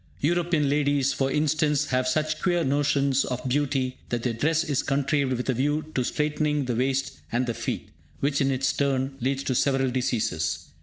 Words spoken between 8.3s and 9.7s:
in its turn, leads to